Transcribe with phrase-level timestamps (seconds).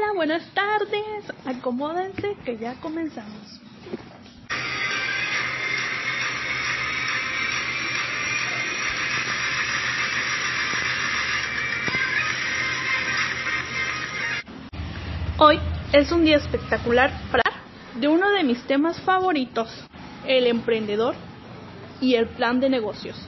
[0.00, 1.30] Hola, buenas tardes.
[1.44, 3.60] Acomódense que ya comenzamos.
[15.38, 15.58] Hoy
[15.92, 17.42] es un día espectacular para
[17.94, 19.68] de uno de mis temas favoritos,
[20.26, 21.14] el emprendedor
[22.00, 23.20] y el plan de negocios.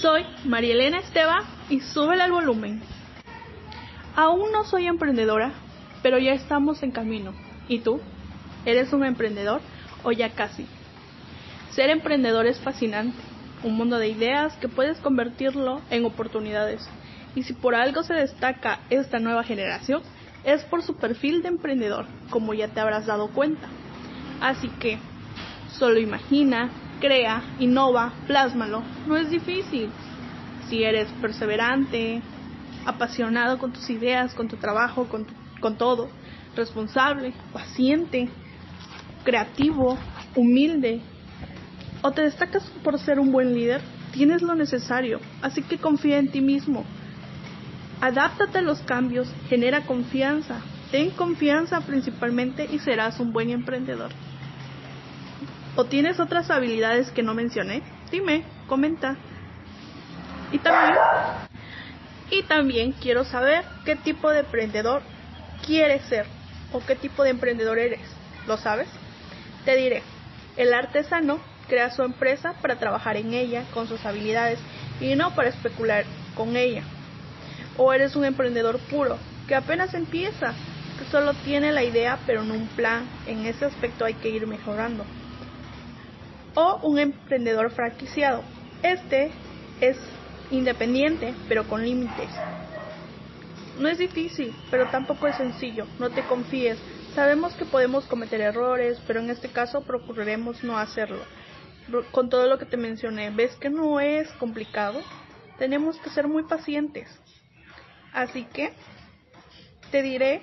[0.00, 2.82] Soy María Elena Esteba y súbele al volumen.
[4.14, 5.52] Aún no soy emprendedora,
[6.02, 7.32] pero ya estamos en camino.
[7.68, 8.00] ¿Y tú?
[8.66, 9.60] ¿Eres un emprendedor
[10.04, 10.66] o ya casi?
[11.70, 13.18] Ser emprendedor es fascinante,
[13.62, 16.86] un mundo de ideas que puedes convertirlo en oportunidades.
[17.34, 20.02] Y si por algo se destaca esta nueva generación,
[20.44, 23.68] es por su perfil de emprendedor, como ya te habrás dado cuenta.
[24.42, 24.98] Así que,
[25.78, 26.70] solo imagina,
[27.00, 28.82] crea, innova, plásmalo.
[29.06, 29.90] No es difícil.
[30.68, 32.20] Si eres perseverante,
[32.86, 35.26] apasionado con tus ideas, con tu trabajo, con,
[35.60, 36.08] con todo,
[36.56, 38.28] responsable, paciente,
[39.24, 39.96] creativo,
[40.34, 41.00] humilde,
[42.02, 43.80] o te destacas por ser un buen líder,
[44.12, 46.84] tienes lo necesario, así que confía en ti mismo.
[48.00, 54.10] Adáptate a los cambios, genera confianza, ten confianza principalmente y serás un buen emprendedor.
[55.76, 57.82] ¿O tienes otras habilidades que no mencioné?
[58.10, 59.16] Dime, comenta.
[60.50, 60.98] Y también
[62.32, 65.02] y también quiero saber qué tipo de emprendedor
[65.66, 66.24] quieres ser
[66.72, 68.00] o qué tipo de emprendedor eres.
[68.46, 68.88] ¿Lo sabes?
[69.66, 70.02] Te diré,
[70.56, 71.38] el artesano
[71.68, 74.58] crea su empresa para trabajar en ella con sus habilidades
[74.98, 76.82] y no para especular con ella.
[77.76, 80.54] O eres un emprendedor puro que apenas empieza,
[80.98, 83.06] que solo tiene la idea pero no un plan.
[83.26, 85.04] En ese aspecto hay que ir mejorando.
[86.54, 88.42] O un emprendedor franquiciado.
[88.82, 89.30] Este
[89.82, 89.98] es
[90.52, 92.30] independiente, pero con límites.
[93.78, 95.86] No es difícil, pero tampoco es sencillo.
[95.98, 96.78] No te confíes.
[97.14, 101.22] Sabemos que podemos cometer errores, pero en este caso procuraremos no hacerlo.
[102.12, 105.00] Con todo lo que te mencioné, ¿ves que no es complicado?
[105.58, 107.08] Tenemos que ser muy pacientes.
[108.12, 108.72] Así que
[109.90, 110.42] te diré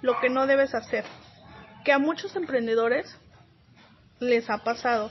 [0.00, 1.04] lo que no debes hacer,
[1.84, 3.16] que a muchos emprendedores
[4.20, 5.10] les ha pasado.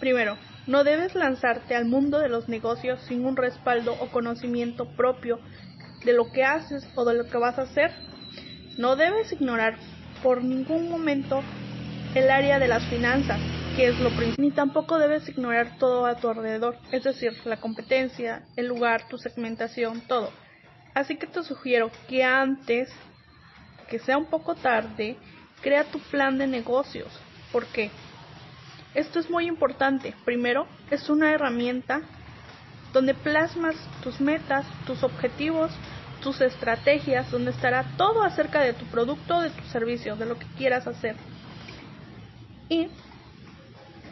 [0.00, 5.38] Primero, no debes lanzarte al mundo de los negocios sin un respaldo o conocimiento propio
[6.04, 7.92] de lo que haces o de lo que vas a hacer.
[8.76, 9.76] No debes ignorar
[10.22, 11.42] por ningún momento
[12.14, 13.40] el área de las finanzas,
[13.76, 17.58] que es lo principal, ni tampoco debes ignorar todo a tu alrededor, es decir, la
[17.58, 20.32] competencia, el lugar, tu segmentación, todo.
[20.94, 22.88] Así que te sugiero que antes,
[23.88, 25.16] que sea un poco tarde,
[25.60, 27.08] crea tu plan de negocios.
[27.52, 27.90] ¿Por qué?
[28.96, 30.14] Esto es muy importante.
[30.24, 32.00] Primero, es una herramienta
[32.94, 35.70] donde plasmas tus metas, tus objetivos,
[36.22, 40.46] tus estrategias, donde estará todo acerca de tu producto, de tu servicio, de lo que
[40.56, 41.14] quieras hacer.
[42.70, 42.88] Y,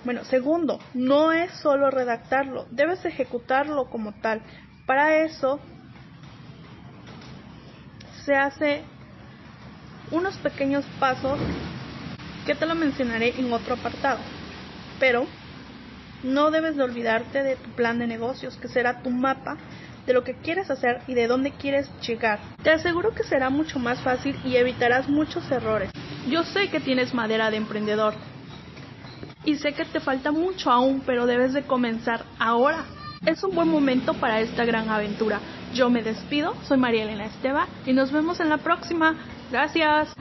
[0.04, 4.42] bueno, segundo, no es solo redactarlo, debes ejecutarlo como tal.
[4.84, 5.60] Para eso
[8.26, 8.82] se hace
[10.10, 11.38] unos pequeños pasos
[12.44, 14.18] que te lo mencionaré en otro apartado.
[14.98, 15.26] Pero
[16.22, 19.56] no debes de olvidarte de tu plan de negocios, que será tu mapa
[20.06, 22.40] de lo que quieres hacer y de dónde quieres llegar.
[22.62, 25.90] Te aseguro que será mucho más fácil y evitarás muchos errores.
[26.28, 28.14] Yo sé que tienes madera de emprendedor
[29.44, 32.84] y sé que te falta mucho aún, pero debes de comenzar ahora.
[33.26, 35.40] Es un buen momento para esta gran aventura.
[35.74, 39.14] Yo me despido, soy María Elena Esteba y nos vemos en la próxima.
[39.50, 40.14] Gracias.